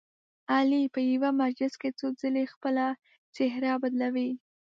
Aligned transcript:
علي 0.53 0.83
په 0.93 0.99
یوه 1.11 1.29
مجلس 1.43 1.73
کې 1.81 1.89
څو 1.99 2.07
ځلې 2.21 2.43
خپله 2.53 2.85
څهره 3.35 3.71
بدلوي. 3.81 4.31